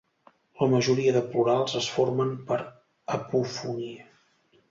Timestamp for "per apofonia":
2.49-4.09